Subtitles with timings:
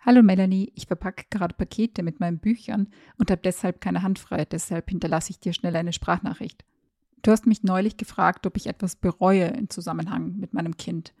[0.00, 4.44] Hallo Melanie, ich verpacke gerade Pakete mit meinen Büchern und habe deshalb keine Hand frei,
[4.44, 6.64] deshalb hinterlasse ich dir schnell eine Sprachnachricht.
[7.22, 11.14] Du hast mich neulich gefragt, ob ich etwas bereue im Zusammenhang mit meinem Kind.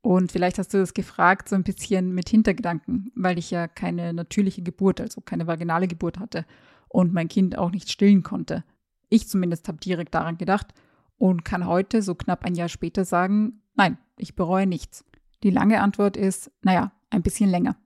[0.00, 4.12] Und vielleicht hast du das gefragt so ein bisschen mit Hintergedanken, weil ich ja keine
[4.12, 6.46] natürliche Geburt, also keine vaginale Geburt hatte
[6.88, 8.64] und mein Kind auch nicht stillen konnte.
[9.08, 10.72] Ich zumindest habe direkt daran gedacht
[11.18, 15.04] und kann heute, so knapp ein Jahr später, sagen, nein, ich bereue nichts.
[15.42, 17.76] Die lange Antwort ist, naja, ein bisschen länger.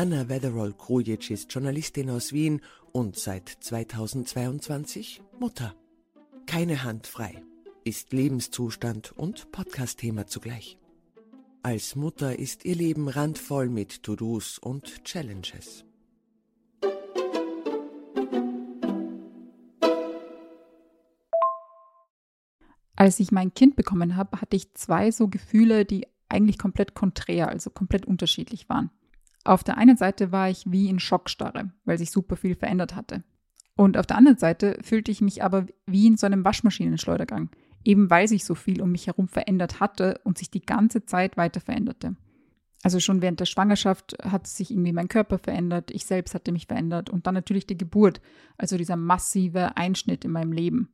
[0.00, 5.74] Anna Wetherall-Krujic ist Journalistin aus Wien und seit 2022 Mutter.
[6.46, 7.42] Keine Hand frei
[7.84, 10.78] ist Lebenszustand und Podcast-Thema zugleich.
[11.62, 15.84] Als Mutter ist ihr Leben randvoll mit To-Dos und Challenges.
[22.96, 27.50] Als ich mein Kind bekommen habe, hatte ich zwei so Gefühle, die eigentlich komplett konträr,
[27.50, 28.90] also komplett unterschiedlich waren.
[29.44, 33.24] Auf der einen Seite war ich wie in Schockstarre, weil sich super viel verändert hatte.
[33.76, 37.48] Und auf der anderen Seite fühlte ich mich aber wie in so einem Waschmaschinenschleudergang,
[37.82, 41.36] eben weil sich so viel um mich herum verändert hatte und sich die ganze Zeit
[41.38, 42.16] weiter veränderte.
[42.82, 46.66] Also schon während der Schwangerschaft hat sich irgendwie mein Körper verändert, ich selbst hatte mich
[46.66, 48.20] verändert und dann natürlich die Geburt,
[48.56, 50.88] also dieser massive Einschnitt in meinem Leben.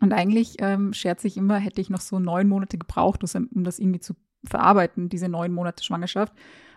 [0.00, 3.78] Und eigentlich ähm, scherze ich immer, hätte ich noch so neun Monate gebraucht, um das
[3.78, 6.32] irgendwie zu verarbeiten, diese neun Monate Schwangerschaft.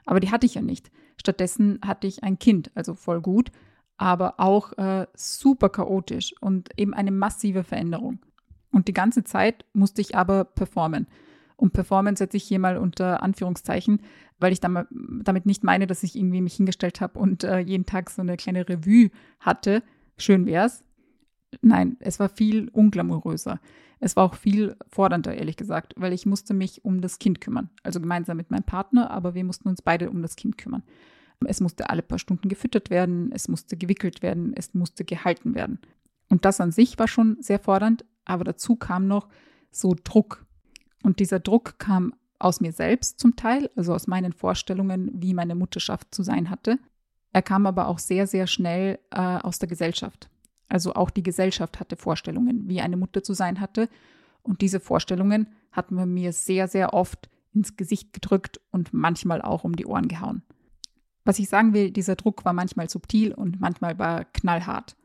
[0.06, 0.92] Aber die hatte ich ja nicht.
[1.18, 3.52] Stattdessen hatte ich ein Kind, also voll gut,
[3.98, 8.20] aber auch äh, super chaotisch und eben eine massive Veränderung.
[8.72, 11.08] Und die ganze Zeit musste ich aber performen.
[11.56, 14.02] Und performen setze ich hier mal unter Anführungszeichen,
[14.40, 18.10] weil ich damit nicht meine, dass ich irgendwie mich hingestellt habe und äh, jeden Tag
[18.10, 19.84] so eine kleine Revue hatte.
[20.18, 20.84] Schön wär's,
[21.62, 23.60] Nein, es war viel unglamouröser.
[24.00, 27.70] Es war auch viel fordernder, ehrlich gesagt, weil ich musste mich um das Kind kümmern.
[27.84, 30.84] Also gemeinsam mit meinem Partner, aber wir mussten uns beide um das Kind kümmern.
[31.46, 35.80] Es musste alle paar Stunden gefüttert werden, es musste gewickelt werden, es musste gehalten werden.
[36.30, 39.30] Und das an sich war schon sehr fordernd, aber dazu kam noch
[39.72, 40.46] so Druck.
[41.04, 45.56] Und dieser Druck kam aus mir selbst zum Teil, also aus meinen Vorstellungen, wie meine
[45.56, 46.78] Mutterschaft zu sein hatte.
[47.32, 50.30] Er kam aber auch sehr, sehr schnell äh, aus der Gesellschaft.
[50.74, 53.90] Also auch die Gesellschaft hatte Vorstellungen, wie eine Mutter zu sein hatte.
[54.42, 59.66] Und diese Vorstellungen hat man mir sehr, sehr oft ins Gesicht gedrückt und manchmal auch
[59.66, 60.42] um die Ohren gehauen.
[61.26, 64.96] Was ich sagen will, dieser Druck war manchmal subtil und manchmal war knallhart.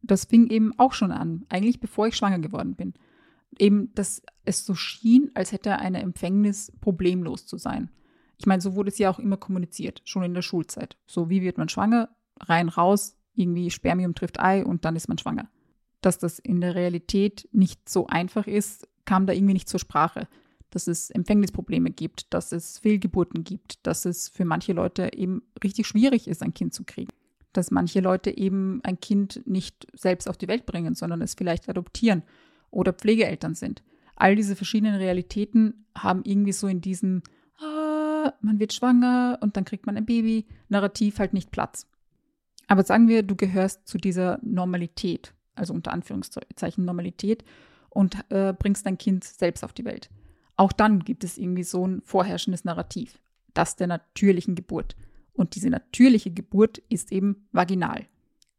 [0.00, 2.94] Das fing eben auch schon an, eigentlich bevor ich schwanger geworden bin.
[3.58, 7.90] Eben, dass es so schien, als hätte eine Empfängnis problemlos zu sein.
[8.38, 10.96] Ich meine, so wurde es ja auch immer kommuniziert, schon in der Schulzeit.
[11.04, 12.10] So, wie wird man schwanger?
[12.38, 15.48] Rein, raus, irgendwie Spermium trifft Ei und dann ist man schwanger.
[16.00, 20.28] Dass das in der Realität nicht so einfach ist, kam da irgendwie nicht zur Sprache.
[20.70, 25.86] Dass es Empfängnisprobleme gibt, dass es Fehlgeburten gibt, dass es für manche Leute eben richtig
[25.86, 27.12] schwierig ist, ein Kind zu kriegen.
[27.52, 31.68] Dass manche Leute eben ein Kind nicht selbst auf die Welt bringen, sondern es vielleicht
[31.68, 32.22] adoptieren
[32.70, 33.82] oder Pflegeeltern sind.
[34.16, 37.22] All diese verschiedenen Realitäten haben irgendwie so in diesem,
[37.58, 41.86] ah, man wird schwanger und dann kriegt man ein Baby, Narrativ halt nicht Platz.
[42.66, 47.44] Aber sagen wir, du gehörst zu dieser Normalität, also unter Anführungszeichen Normalität,
[47.90, 50.10] und äh, bringst dein Kind selbst auf die Welt.
[50.56, 53.18] Auch dann gibt es irgendwie so ein vorherrschendes Narrativ,
[53.54, 54.96] das der natürlichen Geburt.
[55.32, 58.06] Und diese natürliche Geburt ist eben vaginal.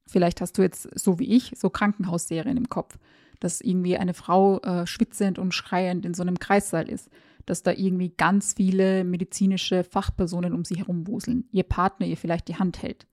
[0.07, 2.97] Vielleicht hast du jetzt, so wie ich, so Krankenhausserien im Kopf,
[3.39, 7.09] dass irgendwie eine Frau äh, schwitzend und schreiend in so einem Kreissaal ist,
[7.45, 12.47] dass da irgendwie ganz viele medizinische Fachpersonen um sie herum wuseln, ihr Partner ihr vielleicht
[12.47, 13.05] die Hand hält.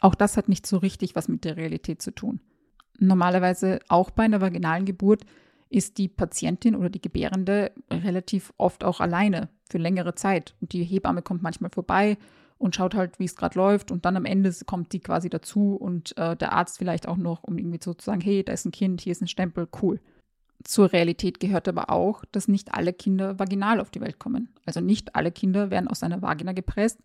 [0.00, 2.40] Auch das hat nicht so richtig was mit der Realität zu tun.
[2.98, 5.24] Normalerweise auch bei einer vaginalen Geburt
[5.68, 10.54] ist die Patientin oder die Gebärende relativ oft auch alleine für längere Zeit.
[10.60, 12.18] Und die Hebamme kommt manchmal vorbei
[12.58, 13.90] und schaut halt, wie es gerade läuft.
[13.90, 17.42] Und dann am Ende kommt die quasi dazu und äh, der Arzt vielleicht auch noch,
[17.42, 19.98] um irgendwie so zu sagen, hey, da ist ein Kind, hier ist ein Stempel, cool.
[20.62, 24.50] Zur Realität gehört aber auch, dass nicht alle Kinder vaginal auf die Welt kommen.
[24.64, 27.00] Also nicht alle Kinder werden aus einer Vagina gepresst,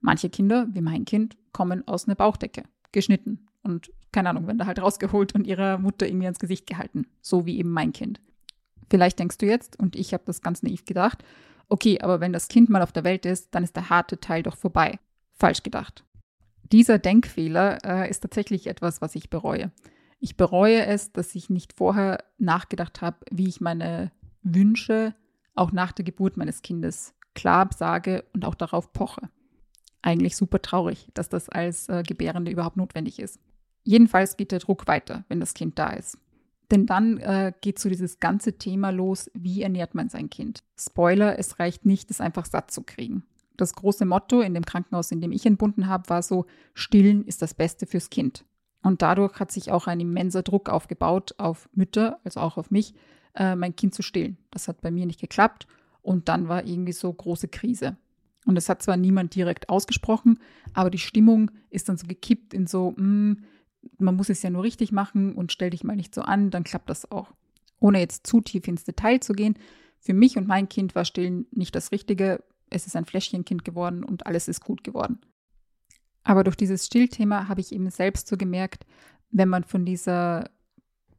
[0.00, 4.66] Manche Kinder, wie mein Kind, kommen aus einer Bauchdecke, geschnitten und keine Ahnung, werden da
[4.66, 8.20] halt rausgeholt und ihrer Mutter irgendwie ans Gesicht gehalten, so wie eben mein Kind.
[8.88, 11.22] Vielleicht denkst du jetzt, und ich habe das ganz naiv gedacht,
[11.68, 14.42] okay, aber wenn das Kind mal auf der Welt ist, dann ist der harte Teil
[14.42, 14.98] doch vorbei.
[15.32, 16.04] Falsch gedacht.
[16.72, 19.70] Dieser Denkfehler äh, ist tatsächlich etwas, was ich bereue.
[20.18, 24.10] Ich bereue es, dass ich nicht vorher nachgedacht habe, wie ich meine
[24.42, 25.14] Wünsche
[25.54, 29.30] auch nach der Geburt meines Kindes klar sage und auch darauf poche
[30.02, 33.38] eigentlich super traurig, dass das als äh, Gebärende überhaupt notwendig ist.
[33.84, 36.18] Jedenfalls geht der Druck weiter, wenn das Kind da ist.
[36.70, 40.62] Denn dann äh, geht so dieses ganze Thema los, wie ernährt man sein Kind.
[40.78, 43.24] Spoiler, es reicht nicht, es einfach satt zu kriegen.
[43.56, 47.42] Das große Motto in dem Krankenhaus, in dem ich entbunden habe, war so, stillen ist
[47.42, 48.44] das Beste fürs Kind.
[48.82, 52.94] Und dadurch hat sich auch ein immenser Druck aufgebaut auf Mütter, also auch auf mich,
[53.34, 54.38] äh, mein Kind zu stillen.
[54.50, 55.66] Das hat bei mir nicht geklappt
[56.02, 57.96] und dann war irgendwie so große Krise.
[58.50, 60.40] Und das hat zwar niemand direkt ausgesprochen,
[60.74, 63.44] aber die Stimmung ist dann so gekippt in so, mh, hm,
[63.98, 66.64] man muss es ja nur richtig machen und stell dich mal nicht so an, dann
[66.64, 67.32] klappt das auch.
[67.78, 69.54] Ohne jetzt zu tief ins Detail zu gehen,
[70.00, 72.42] für mich und mein Kind war Stillen nicht das Richtige.
[72.70, 75.20] Es ist ein Fläschchenkind geworden und alles ist gut geworden.
[76.24, 78.84] Aber durch dieses Stillthema habe ich eben selbst so gemerkt,
[79.30, 80.50] wenn man von dieser,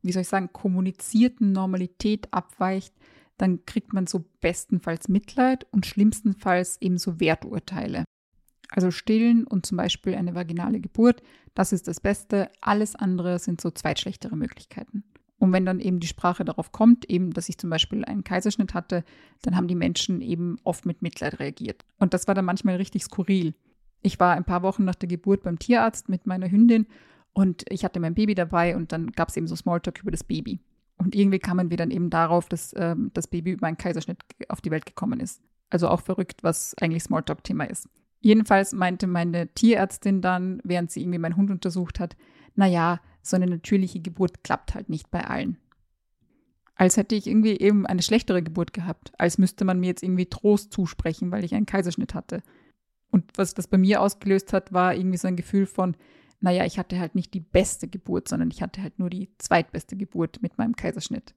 [0.02, 2.94] wie soll ich sagen, kommunizierten Normalität abweicht,
[3.42, 8.06] dann kriegt man so bestenfalls Mitleid und schlimmstenfalls eben so Werturteile.
[8.70, 11.24] Also stillen und zum Beispiel eine vaginale Geburt,
[11.56, 12.52] das ist das Beste.
[12.62, 15.04] Alles andere sind so zweitschlechtere Möglichkeiten.
[15.40, 18.76] Und wenn dann eben die Sprache darauf kommt, eben, dass ich zum Beispiel einen Kaiserschnitt
[18.76, 19.04] hatte,
[19.42, 21.84] dann haben die Menschen eben oft mit Mitleid reagiert.
[21.98, 23.56] Und das war dann manchmal richtig skurril.
[24.04, 26.86] Ich war ein paar Wochen nach der Geburt beim Tierarzt mit meiner Hündin
[27.34, 30.24] und ich hatte mein Baby dabei und dann gab es eben so Smalltalk über das
[30.24, 30.60] Baby.
[31.02, 34.20] Und irgendwie kamen wir dann eben darauf, dass ähm, das Baby über einen Kaiserschnitt
[34.50, 35.42] auf die Welt gekommen ist.
[35.72, 37.90] Also auch verrückt, was eigentlich Smalltalk-Thema ist.
[38.20, 42.16] Jedenfalls meinte meine Tierärztin dann, während sie irgendwie meinen Hund untersucht hat,
[42.54, 45.58] naja, so eine natürliche Geburt klappt halt nicht bei allen.
[46.76, 50.28] Als hätte ich irgendwie eben eine schlechtere Geburt gehabt, als müsste man mir jetzt irgendwie
[50.28, 52.44] Trost zusprechen, weil ich einen Kaiserschnitt hatte.
[53.10, 55.96] Und was das bei mir ausgelöst hat, war irgendwie so ein Gefühl von,
[56.42, 59.96] naja, ich hatte halt nicht die beste Geburt, sondern ich hatte halt nur die zweitbeste
[59.96, 61.34] Geburt mit meinem Kaiserschnitt.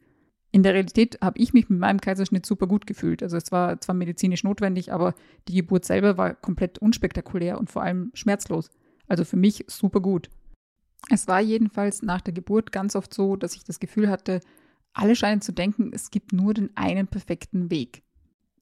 [0.50, 3.22] In der Realität habe ich mich mit meinem Kaiserschnitt super gut gefühlt.
[3.22, 5.14] Also es war zwar medizinisch notwendig, aber
[5.48, 8.70] die Geburt selber war komplett unspektakulär und vor allem schmerzlos.
[9.06, 10.30] Also für mich super gut.
[11.10, 14.40] Es war jedenfalls nach der Geburt ganz oft so, dass ich das Gefühl hatte,
[14.94, 18.02] alle scheinen zu denken, es gibt nur den einen perfekten Weg.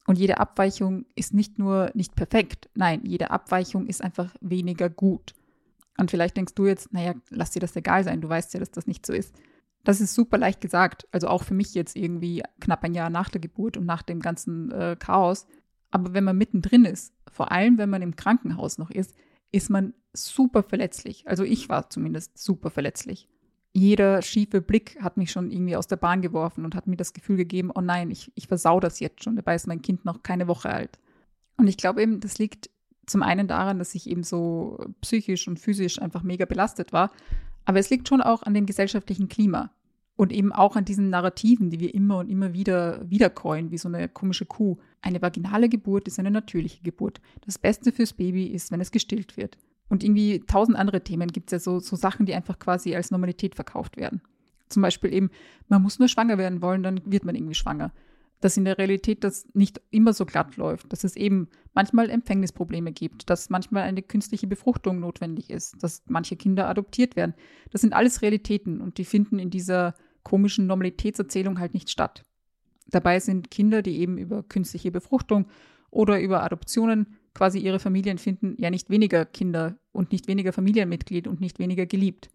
[0.06, 5.34] Und jede Abweichung ist nicht nur nicht perfekt, nein, jede Abweichung ist einfach weniger gut.
[5.98, 8.70] Und vielleicht denkst du jetzt, naja, lass dir das egal sein, du weißt ja, dass
[8.70, 9.34] das nicht so ist.
[9.84, 13.28] Das ist super leicht gesagt, also auch für mich jetzt irgendwie knapp ein Jahr nach
[13.28, 15.46] der Geburt und nach dem ganzen äh, Chaos.
[15.90, 19.14] Aber wenn man mittendrin ist, vor allem wenn man im Krankenhaus noch ist,
[19.50, 21.26] ist man super verletzlich.
[21.28, 23.28] Also ich war zumindest super verletzlich.
[23.74, 27.12] Jeder schiefe Blick hat mich schon irgendwie aus der Bahn geworfen und hat mir das
[27.12, 29.36] Gefühl gegeben, oh nein, ich, ich versau das jetzt schon.
[29.36, 30.98] Dabei ist mein Kind noch keine Woche alt.
[31.56, 32.70] Und ich glaube eben, das liegt
[33.06, 37.10] zum einen daran, dass ich eben so psychisch und physisch einfach mega belastet war.
[37.64, 39.70] Aber es liegt schon auch an dem gesellschaftlichen Klima
[40.16, 43.88] und eben auch an diesen Narrativen, die wir immer und immer wieder wiederkäuen, wie so
[43.88, 44.78] eine komische Kuh.
[45.00, 47.20] Eine vaginale Geburt ist eine natürliche Geburt.
[47.44, 49.58] Das Beste fürs Baby ist, wenn es gestillt wird.
[49.88, 53.10] Und irgendwie tausend andere Themen gibt es ja so, so Sachen, die einfach quasi als
[53.10, 54.22] Normalität verkauft werden.
[54.68, 55.30] Zum Beispiel eben,
[55.68, 57.92] man muss nur schwanger werden wollen, dann wird man irgendwie schwanger.
[58.42, 62.92] Dass in der Realität das nicht immer so glatt läuft, dass es eben manchmal Empfängnisprobleme
[62.92, 67.34] gibt, dass manchmal eine künstliche Befruchtung notwendig ist, dass manche Kinder adoptiert werden.
[67.70, 69.94] Das sind alles Realitäten und die finden in dieser
[70.24, 72.24] komischen Normalitätserzählung halt nicht statt.
[72.88, 75.46] Dabei sind Kinder, die eben über künstliche Befruchtung
[75.90, 81.28] oder über Adoptionen quasi ihre Familien finden, ja nicht weniger Kinder und nicht weniger Familienmitglied
[81.28, 82.28] und nicht weniger geliebt.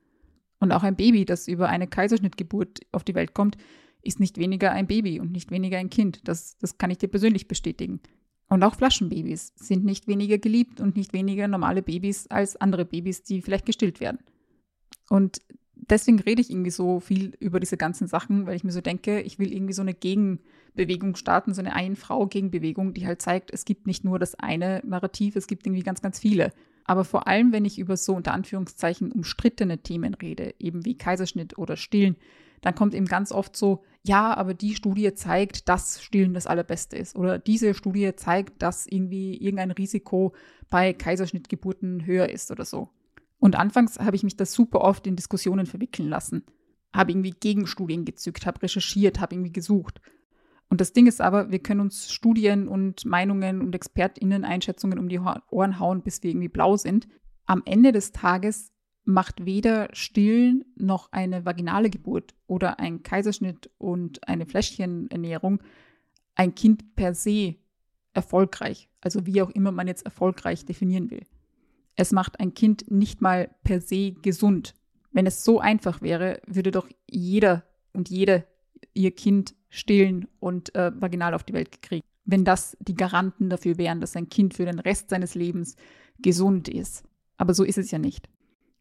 [0.59, 3.57] Und auch ein Baby, das über eine Kaiserschnittgeburt auf die Welt kommt,
[4.01, 6.27] ist nicht weniger ein Baby und nicht weniger ein Kind.
[6.27, 7.99] Das, das kann ich dir persönlich bestätigen.
[8.49, 13.23] Und auch Flaschenbabys sind nicht weniger geliebt und nicht weniger normale Babys als andere Babys,
[13.23, 14.19] die vielleicht gestillt werden.
[15.09, 15.41] Und
[15.75, 19.21] deswegen rede ich irgendwie so viel über diese ganzen Sachen, weil ich mir so denke,
[19.21, 23.85] ich will irgendwie so eine Gegenbewegung starten, so eine Ein-Frau-Gegenbewegung, die halt zeigt, es gibt
[23.85, 26.53] nicht nur das eine Narrativ, es gibt irgendwie ganz, ganz viele.
[26.85, 31.57] Aber vor allem, wenn ich über so unter Anführungszeichen umstrittene Themen rede, eben wie Kaiserschnitt
[31.57, 32.15] oder Stillen,
[32.61, 36.97] dann kommt eben ganz oft so, ja, aber die Studie zeigt, dass Stillen das Allerbeste
[36.97, 37.15] ist.
[37.15, 40.33] Oder diese Studie zeigt, dass irgendwie irgendein Risiko
[40.69, 42.89] bei Kaiserschnittgeburten höher ist oder so.
[43.39, 46.43] Und anfangs habe ich mich das super oft in Diskussionen verwickeln lassen.
[46.93, 50.01] Habe irgendwie Gegenstudien gezückt, habe recherchiert, habe irgendwie gesucht.
[50.69, 55.19] Und das Ding ist aber, wir können uns Studien und Meinungen und ExpertInnen-Einschätzungen um die
[55.19, 57.07] Ohren hauen, bis wir irgendwie blau sind.
[57.45, 58.73] Am Ende des Tages
[59.07, 65.63] macht weder Stillen noch eine vaginale Geburt oder ein Kaiserschnitt und eine Fläschchenernährung
[66.35, 67.55] ein Kind per se
[68.13, 68.89] erfolgreich.
[68.99, 71.25] Also wie auch immer man jetzt erfolgreich definieren will.
[71.95, 74.75] Es macht ein Kind nicht mal per se gesund.
[75.11, 78.45] Wenn es so einfach wäre, würde doch jeder und jede
[78.93, 82.05] ihr Kind stillen und äh, vaginal auf die Welt kriegen.
[82.25, 85.77] Wenn das die Garanten dafür wären, dass ein Kind für den Rest seines Lebens
[86.19, 87.03] gesund ist.
[87.37, 88.29] Aber so ist es ja nicht.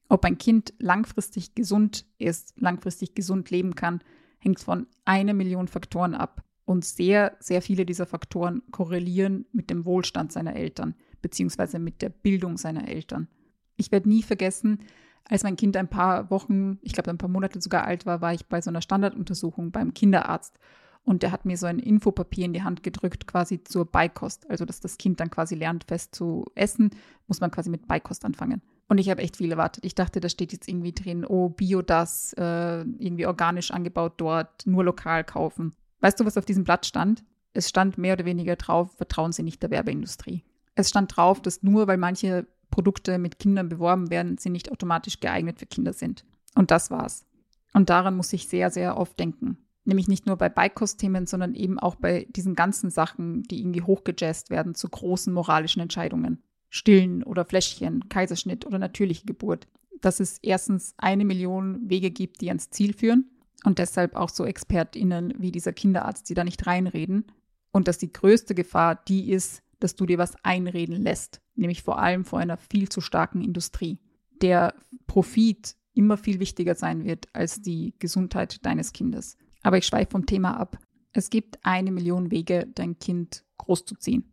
[0.08, 4.00] Ob ein Kind langfristig gesund ist, langfristig gesund leben kann,
[4.38, 6.42] hängt von einer Million Faktoren ab.
[6.64, 12.08] Und sehr, sehr viele dieser Faktoren korrelieren mit dem Wohlstand seiner Eltern, beziehungsweise mit der
[12.08, 13.28] Bildung seiner Eltern.
[13.76, 14.80] Ich werde nie vergessen,
[15.28, 18.32] als mein Kind ein paar Wochen, ich glaube ein paar Monate sogar alt war, war
[18.32, 20.58] ich bei so einer Standarduntersuchung beim Kinderarzt.
[21.02, 24.50] Und der hat mir so ein Infopapier in die Hand gedrückt, quasi zur Beikost.
[24.50, 26.90] Also, dass das Kind dann quasi lernt, fest zu essen,
[27.28, 28.60] muss man quasi mit Beikost anfangen.
[28.88, 29.84] Und ich habe echt viel erwartet.
[29.84, 34.66] Ich dachte, da steht jetzt irgendwie drin, oh, Bio das, äh, irgendwie organisch angebaut dort,
[34.66, 35.74] nur lokal kaufen.
[36.00, 37.24] Weißt du, was auf diesem Blatt stand?
[37.52, 40.44] Es stand mehr oder weniger drauf, vertrauen Sie nicht der Werbeindustrie.
[40.74, 45.20] Es stand drauf, dass nur weil manche Produkte mit Kindern beworben werden, sie nicht automatisch
[45.20, 46.24] geeignet für Kinder sind.
[46.54, 47.24] Und das war's.
[47.72, 49.58] Und daran muss ich sehr, sehr oft denken.
[49.84, 54.50] Nämlich nicht nur bei Beikostthemen, sondern eben auch bei diesen ganzen Sachen, die irgendwie hochgejazzt
[54.50, 56.42] werden zu großen moralischen Entscheidungen.
[56.70, 59.66] Stillen oder Fläschchen, Kaiserschnitt oder natürliche Geburt.
[60.00, 63.30] Dass es erstens eine Million Wege gibt, die ans Ziel führen
[63.64, 67.24] und deshalb auch so ExpertInnen wie dieser Kinderarzt, die da nicht reinreden.
[67.72, 71.98] Und dass die größte Gefahr die ist, dass du dir was einreden lässt, nämlich vor
[71.98, 73.98] allem vor einer viel zu starken Industrie.
[74.40, 74.74] Der
[75.06, 79.36] Profit immer viel wichtiger sein wird als die Gesundheit deines Kindes.
[79.62, 80.78] Aber ich schweife vom Thema ab.
[81.12, 84.24] Es gibt eine Million Wege, dein Kind großzuziehen.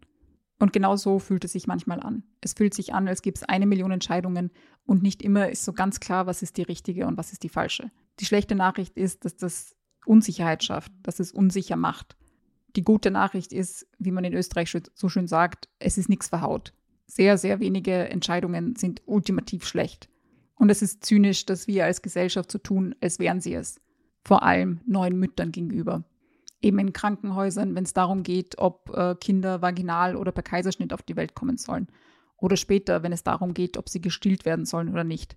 [0.63, 2.23] Und genau so fühlt es sich manchmal an.
[2.39, 4.49] Es fühlt sich an, als gäbe es eine Million Entscheidungen
[4.85, 7.49] und nicht immer ist so ganz klar, was ist die richtige und was ist die
[7.49, 7.91] falsche.
[8.21, 12.15] Die schlechte Nachricht ist, dass das Unsicherheit schafft, dass es unsicher macht.
[12.77, 16.71] Die gute Nachricht ist, wie man in Österreich so schön sagt, es ist nichts verhaut.
[17.07, 20.07] Sehr, sehr wenige Entscheidungen sind ultimativ schlecht.
[20.55, 23.81] Und es ist zynisch, dass wir als Gesellschaft so tun, als wären sie es.
[24.23, 26.05] Vor allem neuen Müttern gegenüber.
[26.63, 31.03] Eben in Krankenhäusern, wenn es darum geht, ob äh, Kinder vaginal oder per Kaiserschnitt auf
[31.03, 31.87] die Welt kommen sollen.
[32.37, 35.35] Oder später, wenn es darum geht, ob sie gestillt werden sollen oder nicht.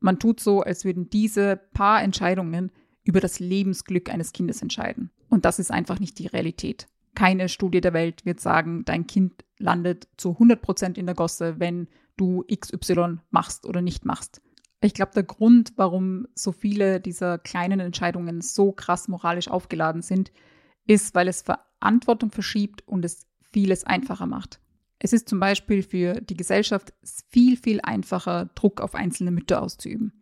[0.00, 2.72] Man tut so, als würden diese paar Entscheidungen
[3.04, 5.10] über das Lebensglück eines Kindes entscheiden.
[5.28, 6.88] Und das ist einfach nicht die Realität.
[7.14, 11.60] Keine Studie der Welt wird sagen, dein Kind landet zu 100 Prozent in der Gosse,
[11.60, 14.40] wenn du XY machst oder nicht machst.
[14.80, 20.32] Ich glaube, der Grund, warum so viele dieser kleinen Entscheidungen so krass moralisch aufgeladen sind,
[20.86, 24.60] ist, weil es Verantwortung verschiebt und es vieles einfacher macht.
[24.98, 26.92] Es ist zum Beispiel für die Gesellschaft
[27.28, 30.12] viel, viel einfacher, Druck auf einzelne Mütter auszuüben.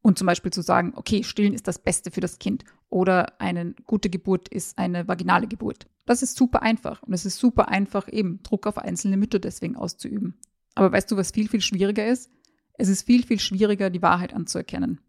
[0.00, 3.74] Und zum Beispiel zu sagen, okay, stillen ist das Beste für das Kind oder eine
[3.84, 5.88] gute Geburt ist eine vaginale Geburt.
[6.06, 9.76] Das ist super einfach und es ist super einfach, eben Druck auf einzelne Mütter deswegen
[9.76, 10.38] auszuüben.
[10.74, 12.30] Aber weißt du, was viel, viel schwieriger ist?
[12.74, 15.00] Es ist viel, viel schwieriger, die Wahrheit anzuerkennen.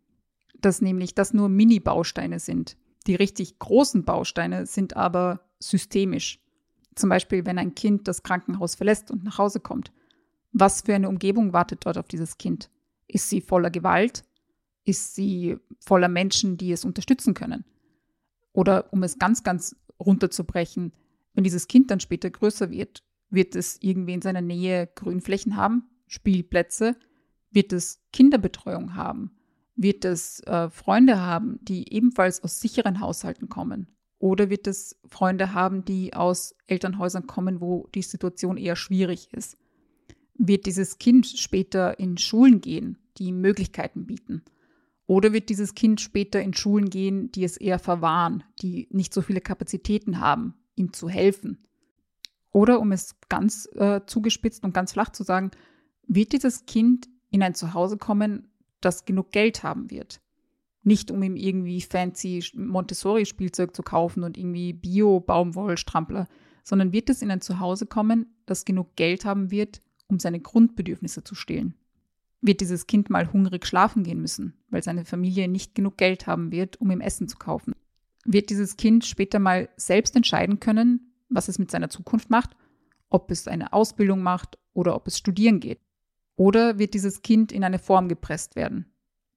[0.60, 2.76] Dass nämlich das nur Mini-Bausteine sind.
[3.10, 6.40] Die richtig großen Bausteine sind aber systemisch.
[6.94, 9.92] Zum Beispiel, wenn ein Kind das Krankenhaus verlässt und nach Hause kommt.
[10.52, 12.70] Was für eine Umgebung wartet dort auf dieses Kind?
[13.08, 14.24] Ist sie voller Gewalt?
[14.86, 17.66] Ist sie voller Menschen, die es unterstützen können?
[18.54, 20.94] Oder um es ganz, ganz runterzubrechen,
[21.34, 25.90] wenn dieses Kind dann später größer wird, wird es irgendwie in seiner Nähe Grünflächen haben,
[26.06, 26.96] Spielplätze,
[27.50, 29.32] wird es Kinderbetreuung haben,
[29.82, 33.88] wird es äh, Freunde haben, die ebenfalls aus sicheren Haushalten kommen?
[34.20, 39.58] Oder wird es Freunde haben, die aus Elternhäusern kommen, wo die Situation eher schwierig ist?
[40.34, 44.44] Wird dieses Kind später in Schulen gehen, die Möglichkeiten bieten?
[45.08, 49.22] Oder wird dieses Kind später in Schulen gehen, die es eher verwahren, die nicht so
[49.22, 51.66] viele Kapazitäten haben, ihm zu helfen?
[52.52, 55.52] Oder um es ganz äh, zugespitzt und ganz flach zu sagen,
[56.06, 58.50] wird dieses Kind in ein Zuhause kommen,
[58.82, 60.22] das genug Geld haben wird?
[60.84, 66.28] Nicht um ihm irgendwie fancy Montessori-Spielzeug zu kaufen und irgendwie Bio-Baumwollstrampler,
[66.64, 71.24] sondern wird es in ein Zuhause kommen, das genug Geld haben wird, um seine Grundbedürfnisse
[71.24, 71.76] zu stillen
[72.42, 76.52] wird dieses Kind mal hungrig schlafen gehen müssen, weil seine Familie nicht genug Geld haben
[76.52, 77.76] wird, um ihm Essen zu kaufen.
[78.26, 82.56] Wird dieses Kind später mal selbst entscheiden können, was es mit seiner Zukunft macht,
[83.10, 85.80] ob es eine Ausbildung macht oder ob es studieren geht.
[86.40, 88.86] Oder wird dieses Kind in eine Form gepresst werden,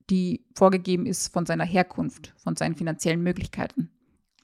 [0.08, 3.90] die vorgegeben ist von seiner Herkunft, von seinen finanziellen Möglichkeiten?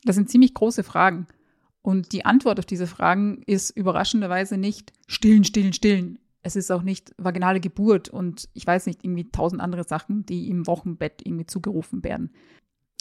[0.03, 1.29] Das sind ziemlich große Fragen.
[1.83, 6.83] Und die Antwort auf diese Fragen ist überraschenderweise nicht stillen, stillen, stillen, es ist auch
[6.83, 11.47] nicht vaginale Geburt und ich weiß nicht, irgendwie tausend andere Sachen, die im Wochenbett irgendwie
[11.47, 12.33] zugerufen werden.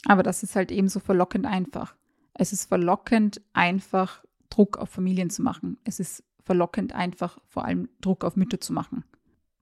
[0.06, 1.96] Aber das ist halt eben so verlockend einfach.
[2.34, 5.78] Es ist verlockend einfach, Druck auf Familien zu machen.
[5.82, 9.02] Es ist verlockend einfach, vor allem Druck auf Mütter zu machen.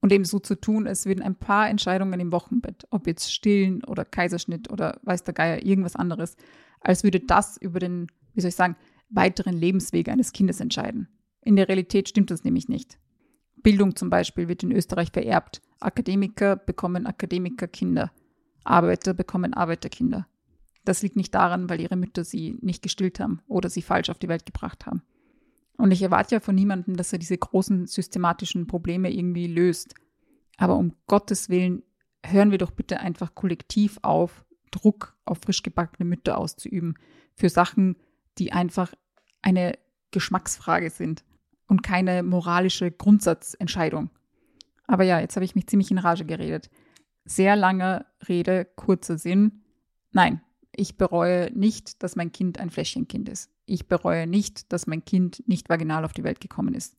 [0.06, 3.82] Und eben so zu tun, es würden ein paar Entscheidungen im Wochenbett, ob jetzt Stillen
[3.82, 6.36] oder Kaiserschnitt oder weiß der Geier, irgendwas anderes,
[6.78, 8.76] als würde das über den, wie soll ich sagen,
[9.08, 11.08] weiteren Lebensweg eines Kindes entscheiden.
[11.40, 13.00] In der Realität stimmt das nämlich nicht.
[13.56, 15.60] Bildung zum Beispiel wird in Österreich vererbt.
[15.80, 18.12] Akademiker bekommen Akademikerkinder.
[18.62, 20.28] Arbeiter bekommen Arbeiterkinder.
[20.84, 24.20] Das liegt nicht daran, weil ihre Mütter sie nicht gestillt haben oder sie falsch auf
[24.20, 25.02] die Welt gebracht haben.
[25.76, 29.94] Und ich erwarte ja von niemandem, dass er diese großen systematischen Probleme irgendwie löst.
[30.56, 31.82] Aber um Gottes Willen,
[32.24, 36.98] hören wir doch bitte einfach kollektiv auf, Druck auf frisch gebackene Mütter auszuüben
[37.34, 37.96] für Sachen,
[38.38, 38.94] die einfach
[39.42, 39.78] eine
[40.10, 41.24] Geschmacksfrage sind
[41.68, 44.10] und keine moralische Grundsatzentscheidung.
[44.86, 46.70] Aber ja, jetzt habe ich mich ziemlich in Rage geredet.
[47.24, 49.62] Sehr lange Rede, kurzer Sinn.
[50.12, 50.40] Nein,
[50.74, 53.50] ich bereue nicht, dass mein Kind ein Fläschchenkind ist.
[53.66, 56.96] Ich bereue nicht, dass mein Kind nicht vaginal auf die Welt gekommen ist.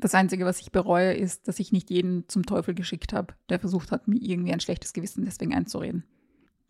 [0.00, 3.60] Das Einzige, was ich bereue, ist, dass ich nicht jeden zum Teufel geschickt habe, der
[3.60, 6.04] versucht hat, mir irgendwie ein schlechtes Gewissen deswegen einzureden.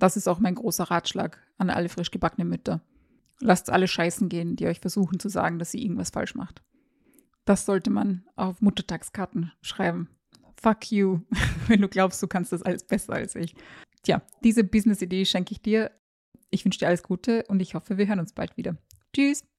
[0.01, 2.81] Das ist auch mein großer Ratschlag an alle frisch gebackenen Mütter.
[3.39, 6.63] Lasst alle scheißen gehen, die euch versuchen zu sagen, dass sie irgendwas falsch macht.
[7.45, 10.09] Das sollte man auf Muttertagskarten schreiben.
[10.61, 11.21] Fuck you,
[11.69, 13.55] wenn du glaubst, du kannst das alles besser als ich.
[14.03, 15.91] Tja, diese Business-Idee schenke ich dir.
[16.51, 18.77] Ich wünsche dir alles Gute und ich hoffe, wir hören uns bald wieder.
[19.13, 19.50] Tschüss!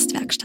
[0.00, 0.39] Podcastwerkstatt.